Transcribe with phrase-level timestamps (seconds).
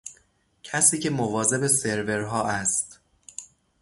[0.63, 2.99] کسی که مواظب سرورها است.